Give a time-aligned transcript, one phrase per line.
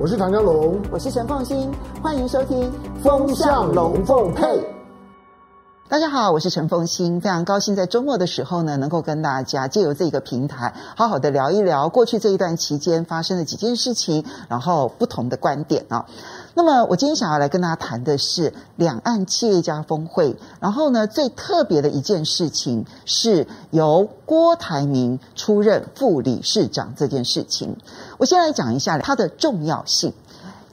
[0.00, 2.70] 我是唐江龙，我是陈凤新，欢迎收听
[3.02, 4.44] 《风向龙凤配》。
[5.88, 16.06] 大家好，我是陈凤新，非常高兴在周末的时候呢，能够跟大家借由这个平台，好好的聊一聊过去这一段期间发生的几件事情，然后不同的观点啊。
[16.58, 27.76] 那么我今天想要来跟大家谈的是两岸企业家峰会，然后呢，最特别的一件事情是由郭台铭出任副理事长这件事情。
[28.18, 30.12] 我先来讲一下它的重要性。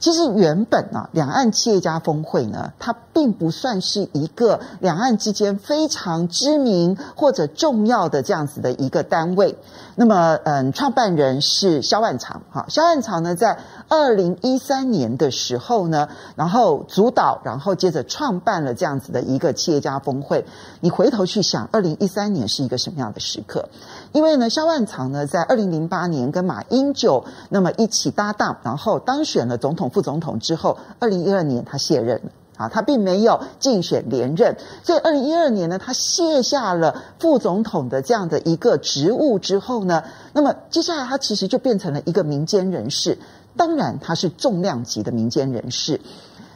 [0.00, 9.56] 其实原本啊，两岸企业家峰会呢，它并不算是一个两岸之间非常知名或者重要的这样子的一个单位。
[9.94, 13.56] 那么，嗯，创办人是萧万长，哈，萧万长呢，在
[13.88, 20.44] 二零一三年的时候呢，然后主导，然后接着创办了这样子的一个企业家峰会。
[20.80, 23.70] 你回头去想，二零一三年是一个什么样的时刻？
[24.12, 32.30] 因为呢，萧万长呢，在二零零八年跟马英九那么一起搭档，然后当选了总统、副总统之后，二零一二年他卸任了。
[32.56, 43.18] 啊，他并没有竞选连任，所以二零一二年呢，他卸下了副总统的这样的一个职务之后呢，那么接下来他其实就变成了一个民间人士，
[43.56, 46.00] 当然他是重量级的民间人士，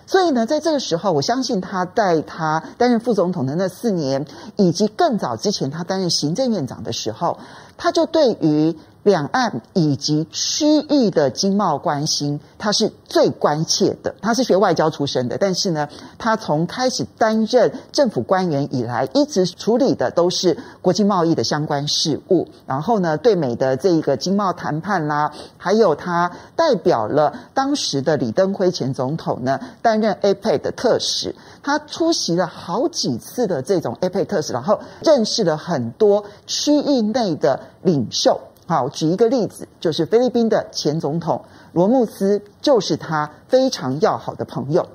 [0.07, 7.39] 所以呢，在这个时候，我相信他在他担任副总统的那四年，以及更早之前他担任行政院长的时候，
[7.77, 8.77] 他就对于。
[9.03, 14.15] 两岸以及区域的经贸关系，他是最关切的。
[14.21, 22.49] 他是学外交出身的，但是呢，他从开始担任政府官员以来，一直处理的都是国际贸易的相关事务。
[22.67, 31.35] 然后呢，对美的这一个经贸谈判啦，还有他代表了当时的李登辉前总统呢，担任 APEC 的特使。
[31.63, 38.39] 他出席了好几次的这种 APEC 特使，然后认识了很多区域内的领袖。
[38.71, 44.87] 好，举一个例子，就是菲律宾的前总统罗穆斯，就是他非常要好的朋友。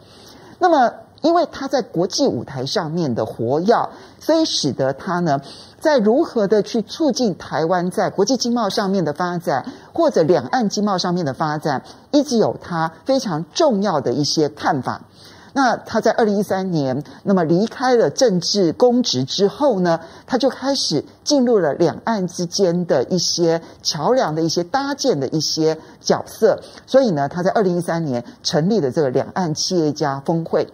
[0.59, 3.89] 那么，因为他在国际舞台上面的活跃，
[4.21, 5.41] 所以使得他呢，
[5.77, 15.01] 在如何的去促进台湾在国际经贸上面的发展，或者两岸经贸上面的发展，一直有他非常重要的一些看法。
[15.57, 26.61] 那他在二零一三年，那么离开了政治公职之后呢，他就开始进入了两岸之间的一些桥梁的一些搭建的一些角色。
[26.85, 30.67] 所以呢，他在二零一三年成立了这个两岸企业家峰会。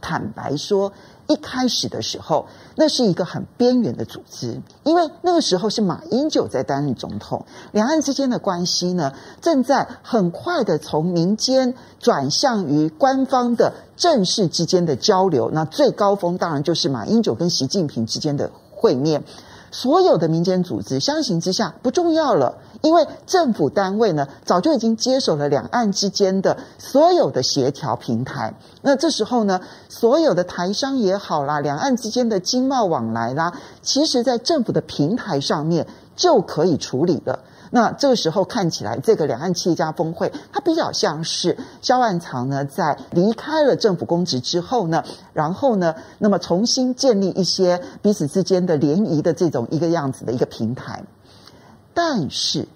[0.00, 0.92] 坦白说，
[1.32, 15.50] 一开始的时候，那是一个很边缘的组织，因为那个时候是马英九在担任总统，两岸之间的关系呢，正在很快的从民间转向于官方的正式之间的交流。
[15.50, 19.24] 那最高峰当然就是马英九跟习近平之间的会面。
[19.72, 28.54] 所有的民间组织相形之下不重要了，因为政府单位呢早就已经接手了两岸之间的所有的协调平台。
[28.82, 37.40] 那这时候呢，所有的台商也好啦，两岸之间的经贸往来啦，其实在政府的平台上面就可以处理了。
[37.74, 45.02] 那这个时候看起来，这个两岸企业家峰会，它比较像是萧万长呢，在离开了政府公职之后呢，
[45.32, 51.02] 然后呢，那么重新建立一些彼此之间的联谊的这种一个样子的一个平台。
[51.94, 52.68] 但是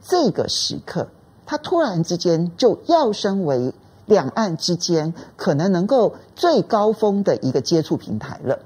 [0.00, 1.08] 这个时刻，
[1.44, 3.74] 它突然之间就要升为
[4.06, 8.60] 两岸之间可能能够最高峰的一个接触平台了。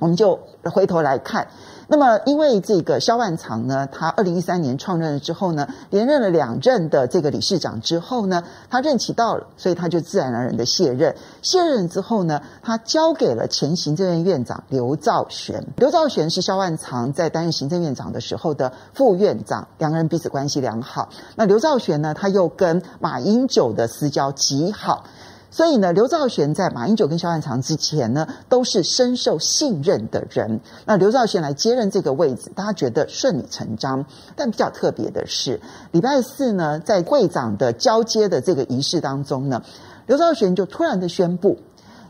[0.00, 1.46] 我们就回头来看。
[1.90, 11.16] 那么，因为这个萧万长呢，他二零一三年创任了之后呢，连任了两任的这个理事长之后呢，他任期到了，所以他就自然而然的卸任。
[11.40, 15.64] 卸任之后呢，他交给了前行政院院长刘兆玄。
[15.76, 21.08] 刘兆玄是萧万长在担任行政院长的时候的副院长，两个人彼此关系良好。
[21.36, 25.04] 那刘兆玄呢，他又跟马英九的私交极好。
[25.50, 30.60] 所以呢，刘兆玄在马英九跟萧万长之前呢，都是深受信任的人。
[30.84, 34.04] 那刘兆玄来接任这个位置，大家觉得顺理成章。
[34.36, 35.60] 但比较特别的是，
[35.90, 39.62] 礼拜四呢，在会长的交接的这个仪式当中呢，
[40.06, 41.58] 刘兆玄就突然的宣布，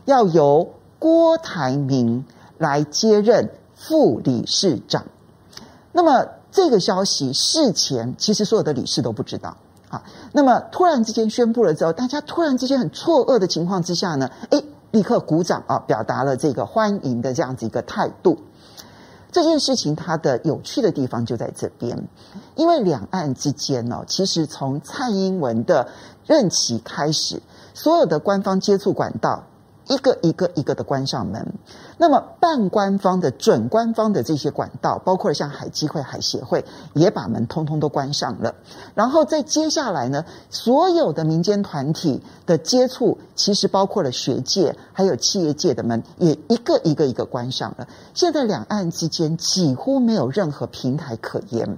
[0.05, 2.25] 要由郭台铭
[2.57, 5.05] 来接任副理事长。
[5.93, 9.55] 那么这个消息事前其实所有的理事都不知道。
[9.89, 18.37] 啊，那么突然之间宣布了之后，大家突然之间很错愕的情况之下呢，诶，立刻鼓掌啊，表达了这个欢迎的这样子一个态度。
[19.31, 22.07] 这件事情它的有趣的地方就在这边，
[22.55, 25.87] 因为两岸之间呢，其实从蔡英文的
[26.25, 27.41] 任期开始，
[27.75, 29.43] 所有的官方接触管道
[29.89, 31.53] 一个一个一个的关上门。
[31.97, 36.63] 那么半官方的、准官方的这些管道，包括像海基会、海协会，
[36.93, 38.55] 也把门通通都关上了。
[38.95, 47.87] 然后在接下来呢，所有的民间团体的接触，其实包括了学界还有企业界的门，也一个一个一个关上了。
[48.13, 51.77] 现在两岸之间几乎没有任何平台可言，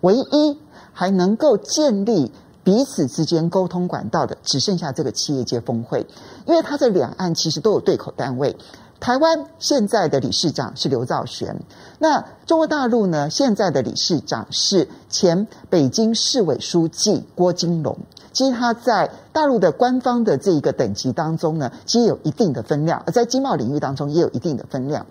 [0.00, 0.58] 唯一
[0.92, 2.32] 还能够建立
[2.64, 6.06] 彼此之间沟通管道的，只剩下这个企业界峰会，
[6.46, 8.56] 因为它在两岸其实都有对口单位。
[9.00, 11.60] 台湾现在的理事长是刘兆玄，
[11.98, 13.28] 那中国大陆呢？
[13.28, 17.98] 现在的理事长是前北京市委书记郭金龙。
[18.32, 25.06] 其实他在大陆的官方的这一个等级当中呢，其实有一定的分量，而在经贸领域当中也有一定的分量。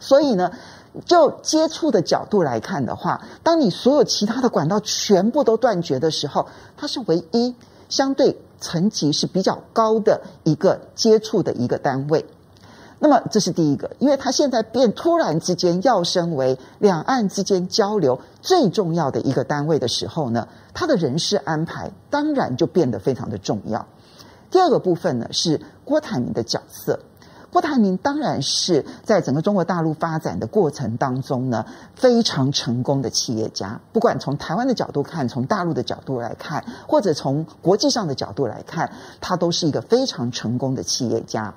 [0.00, 0.52] 所以呢，
[1.04, 6.46] 就接触的角度来看的话，当你所有其他的管道全部都断绝的时候，
[6.76, 7.54] 它是唯一
[7.88, 12.24] 相对层级是比较高的一个接触的一个单位。
[13.00, 23.86] 那么这是第一个，因为他现在变突然之间要升为两岸之间交流最重要的一个单位的时候呢，他的人事安排当然就变得非常的重要。
[24.50, 26.98] 第二个部分呢，是郭台铭的角色，
[27.50, 31.64] 郭台铭当然是在整个中国大陆发展的过程当中呢，
[31.94, 41.54] 非常成功的企业家，不管从台湾的角度看，从大陆的角度来看，或者从国际上的角度来看，他都是一个非常成功的企业家。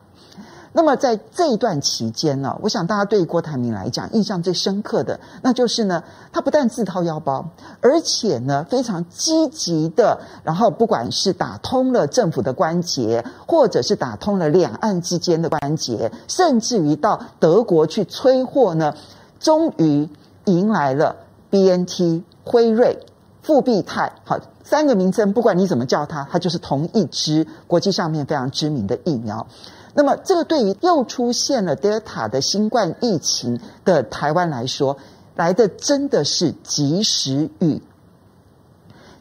[0.74, 7.50] 那么在这一段期间呢，我想大家对郭台铭来讲印象最深刻的，那就是呢，他不但自掏腰包，
[7.82, 18.96] 而且呢非常积极的，然后不管是打通了政府的关节，或者是打通了两岸之间的关节，甚至于到德国去催货呢，
[19.40, 20.08] 终于
[20.46, 21.18] 迎来了
[21.50, 22.98] BNT、辉瑞、
[23.44, 29.46] 复必泰，好，三个名称，不管你怎么叫它，它就是同一支国际上面非常知名的疫苗。
[29.94, 34.98] 那么，这个对于又出现了 Delta 的新冠疫情的台湾来说，
[35.36, 37.82] 来的真的是及时雨。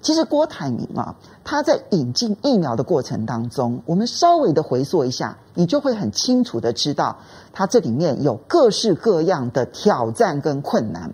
[0.01, 7.19] 其实郭台铭啊，他在引进疫苗的过程当中，我们稍微的回溯一下，你就会很清楚的知道，
[7.53, 11.13] 他这里面有各式各样的挑战跟困难。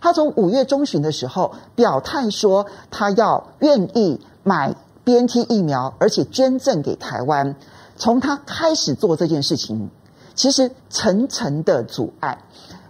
[0.00, 4.74] 他从五月中旬的时候表态说，他要愿意买
[5.04, 7.54] BNT 疫苗，而且捐赠给台湾。
[7.96, 9.90] 从他开始做这件事情，
[10.34, 12.38] 其实层层的阻碍。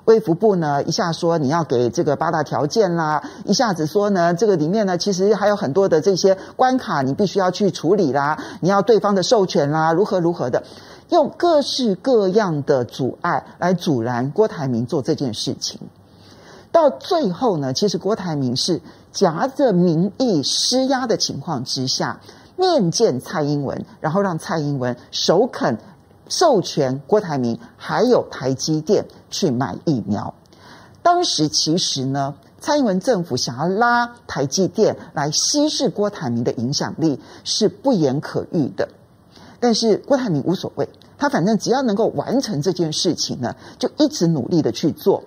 [0.07, 10.63] 卫福部呢，一下说你要给这个八大条件啦，一下子说呢，这个里面呢，其实还有很多的这些关卡，你必须要去处理啦，你要对方的授权啦，如何如何的，
[11.09, 15.81] 用各式各样的阻碍来阻拦郭台铭做这件事情。
[16.71, 22.21] 到最后呢，其实郭台铭是夹着民意施压的情况之下。
[22.57, 25.79] 面见蔡英文，然后让蔡英文首肯
[26.29, 30.35] 授权郭台铭还有台积电去买疫苗。
[31.03, 38.89] 当时其实呢，蔡英文政府想要拉台积电来稀释郭台铭的影响力是不言可喻的。
[39.61, 45.25] 但是郭台铭无所谓，他反正只要能够完成这件事情呢，就一直努力的去做。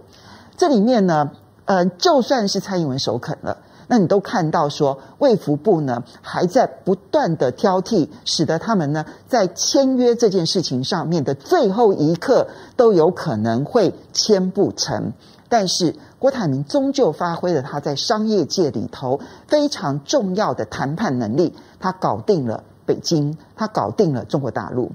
[0.56, 1.32] 这里面呢，
[1.66, 3.58] 呃，就算是蔡英文首肯了。
[3.88, 15.14] 那你都看到说，卫福部呢还在不断的挑剔，使得他们呢在签约这件事情上面的最后一刻都有可能会签不成。
[15.50, 24.92] 但是郭台铭终究发挥了他在商业界里头非常重要的谈判能力，他搞定了北京，他搞定了中国大陆。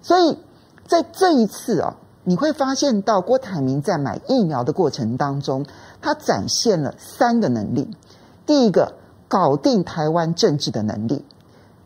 [0.00, 0.38] 所以
[0.86, 5.66] 在这一次啊，你会发现到郭台铭在买疫苗的过程当中，
[6.00, 7.90] 他展现了三个能力。
[8.50, 8.94] 第一个，
[9.28, 11.22] 搞定台湾政治的能力；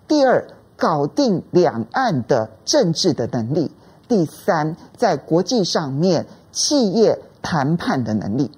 [0.09, 3.68] 第二，搞定两岸的政治的能力；
[4.09, 8.50] 第三，在国际上面企业谈判的能力。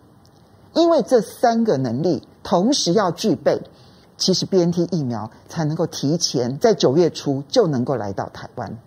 [0.73, 3.61] 因为这三个能力同时要具备，
[4.17, 8.79] 其实 BNT 疫苗才能够提前在九月初就能够来到台湾。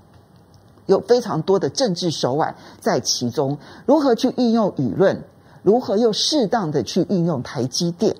[0.85, 5.23] 有非常多的政治手腕在其中，如何去运用舆论，
[5.61, 8.15] 如何又适当的去运用台积电。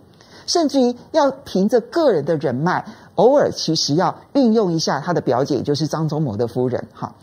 [0.50, 6.88] 甚至于要凭着个人的人脉，偶尔其实要运用一下他的表姐，就是张忠谋的夫人。
[6.92, 7.14] 哈，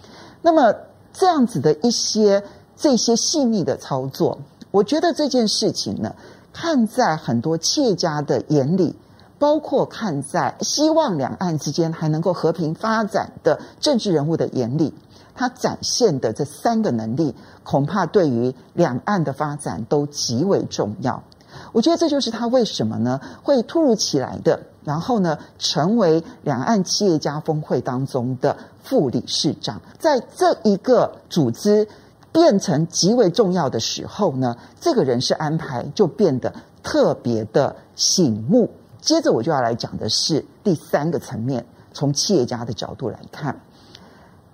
[0.42, 0.72] 那么
[1.12, 2.44] 这样子的一些
[2.76, 4.38] 这些细腻的操作，
[4.70, 6.14] 我觉得这件事情呢，
[6.52, 8.94] 看在很多企业家的眼里，
[9.40, 14.94] 包括看在希望两岸之间还能够和平发展的政治人物的眼里，
[15.34, 21.24] 他展现的这三个能力，恐怕对于两岸的发展都极为重要。
[21.72, 29.80] 我觉得这就是他为什么呢会突如其来的然后呢，成为两岸企业家峰会当中的副理事长。
[29.98, 31.88] 在这一个组织
[32.30, 38.70] 变成极为重要的时候呢，这个人事安排就变得特别的醒目。
[39.00, 43.60] 接着我就要来讲的是第三个层面，从企业家的角度来看，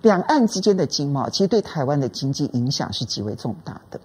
[0.01, 4.01] 两岸之间的经贸其实对台湾的经济影响是极为重大的。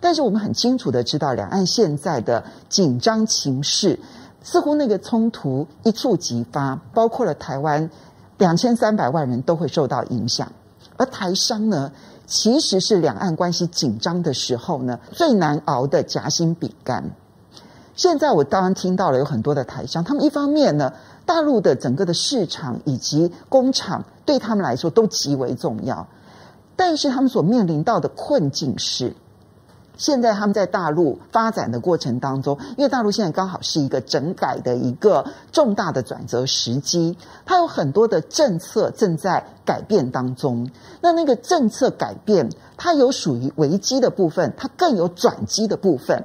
[0.00, 3.98] 但是我们很清楚的知道，两岸现在的紧张情势。
[4.44, 7.88] 似乎那个冲突一触即发，包括了台湾
[8.38, 10.50] 两千三百万人都会受到影响，
[10.96, 11.92] 而台商呢，
[12.26, 17.12] 其实是两岸关系紧张的时候呢，最难熬的夹心饼干。
[17.94, 20.92] 现在我当然听到了有很多的台商，他们一方面呢，
[21.24, 26.08] 大陆的整个的市场以及工厂对他们来说都极为重要，
[26.74, 29.14] 但是他们所面临到的困境是。
[29.96, 40.68] 现在他们在大陆发展的过程当中，因为大陆现在刚好是一个整改的一个重大的转折时机，它有很多的政策正在改变当中。
[41.00, 46.24] 那那个政策改变，它有属于危机的部分，它更有转机的部分。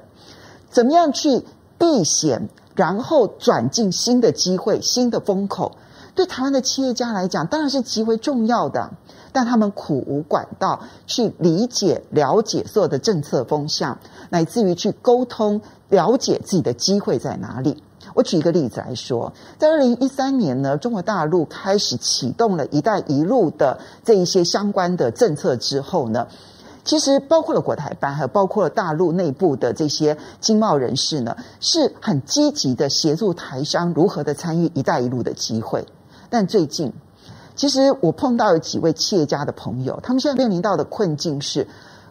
[0.70, 1.44] 怎么样去
[1.78, 5.74] 避险，然后转进新的机会、新的风口，
[6.18, 8.90] 对台湾的企业家来讲，当然是极为重要的。
[9.32, 14.00] 但他们苦无管道去理解、了解所有的政策风向，
[14.32, 17.84] 乃至于去沟通、了解自己的机会在哪里。
[18.16, 26.28] 我举一个例子来说，在二零一三年呢，中国大陆开始启动了一带一路的这一些相关的政策之后呢，
[26.84, 35.86] 其实包括了国台办，还有包括了大陆内部的这些经贸人士呢，是很积极的协助台商如何的参与一带一路的机会。
[36.30, 36.94] 但最近，
[37.56, 41.68] 其实我碰到有几位企业家的朋友，他们现在面临到的困境是，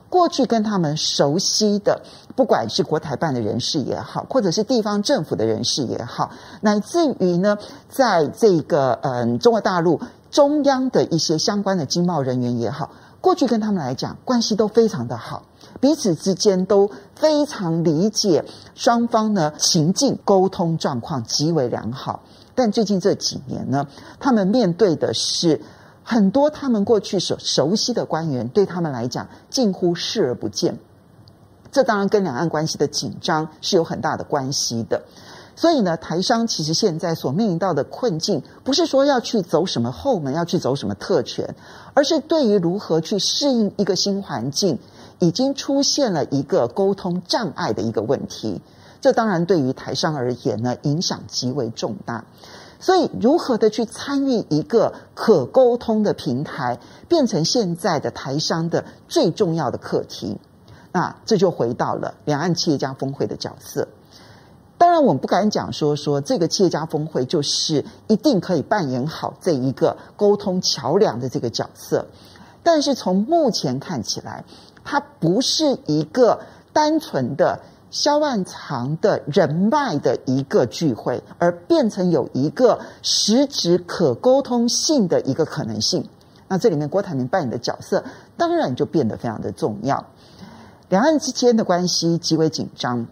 [0.09, 2.01] 过去跟他们熟悉的，
[2.35, 6.31] 不管是国台办的人士也好，或者是地方政府的人士也好，
[6.61, 7.59] 乃至于呢，
[7.89, 12.91] 在这个嗯中国大陆中央的一些相关的经贸人员也好，
[13.27, 15.43] 过去跟他们来讲关系都非常的好，
[15.81, 18.45] 彼此之间都非常理解
[18.77, 22.23] 双方呢情境，沟通状况极为良好。
[22.55, 23.89] 但最近这几年呢，
[24.21, 25.61] 他们面对的是
[26.05, 30.79] 很多他们过去所熟悉的官员，对他们来讲近乎视而不见。
[31.73, 35.03] 这当然跟两岸关系的紧张是有很大的关系的。
[35.57, 41.57] 所以呢，台商其实现在所面临到的困境，不是说要去走什么后门，要去走什么特权，
[41.95, 44.79] 而是对于如何去适应一个新环境，
[45.19, 48.61] 已经出现了一个沟通障碍的一个问题。
[49.01, 52.25] 这当然对于台商而言呢，影响极为重大。
[52.79, 60.37] 所以，如何的去参与一个可沟通的平台，变成现在的台商的最重要的课题。
[60.93, 63.89] 那这就回到了两岸企业家峰会的角色。
[64.79, 72.07] 当然，我们不敢讲说说这个企业家峰会就是一定可以扮演好这一个沟通桥梁的这个角色。
[72.63, 74.45] 但是从目前看起来，
[74.85, 76.41] 它不是一个
[76.73, 77.61] 单纯的。
[77.89, 86.07] 销万长的人脉的一个聚会，而变成有一个实质可沟通性的一个可能性。
[86.49, 88.05] 那这里面郭台铭扮演的角色，
[88.37, 90.05] 当然就变得非常的重要。
[90.89, 93.07] 两岸之间的关系极为紧张，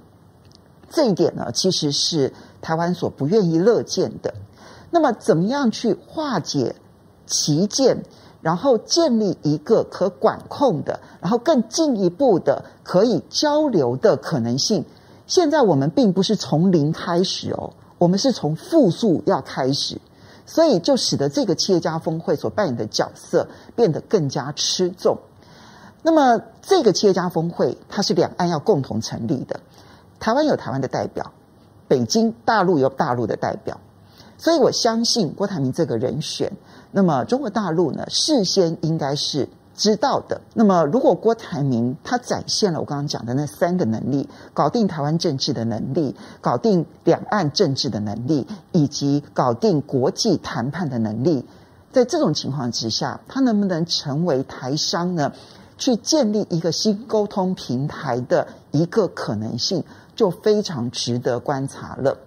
[0.94, 2.32] 这一点呢，其实是
[2.62, 4.32] 台湾所不愿意乐见的。
[4.90, 6.76] 那么，怎么样去化解
[7.26, 8.04] 歧见？
[8.40, 14.84] 然后建立一个可管控的，然后更进一步的可以交流的可能性。
[15.26, 19.98] 现在我们并不是从零开始哦，我们是从负数要开始，
[20.44, 25.16] 所以就使得这个企业家峰会所扮演的角色变得更加吃重。
[26.02, 29.58] 那么这个企业家峰会它是两岸要共同成立的，
[30.20, 31.32] 台湾有台湾的代表，
[31.88, 33.80] 北京大陆有大陆的代表，
[34.38, 36.52] 所以我相信郭台铭这个人选。
[36.90, 40.40] 那么中国大陆呢，事先应该是知道的。
[40.54, 51.44] 那么如果郭台铭他展现了我刚刚讲的那三个能力，搞定台湾政治的能力，搞定两岸政治的能力，以及搞定国际谈判的能力，
[51.92, 55.32] 在这种情况之下，他能不能成为台商呢，
[55.76, 59.82] 去建立一个新沟通平台的一个可能性，
[60.14, 62.18] 就非常值得观察了。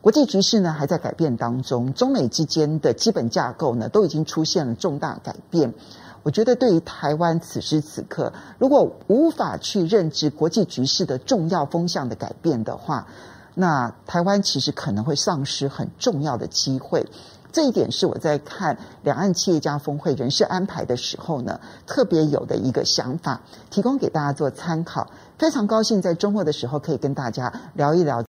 [0.00, 5.74] 国际局势呢还在改变当中，中美之间的基本架构呢都已经出现了重大改变。
[6.22, 13.06] 我觉得对于台湾此时此刻，如果无法去认知国际局势的重要风向的改变的话，
[13.54, 17.06] 那台湾其实可能会丧失很重要的机会。
[17.52, 25.08] 这一点是我在看两岸企业家峰会人事安排的时候呢，特别有的一个想法，提供给大家做参考。
[25.38, 28.22] 非常高兴在周末的时候可以跟大家聊一聊。